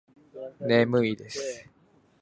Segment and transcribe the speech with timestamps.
[0.59, 1.69] 眠いです。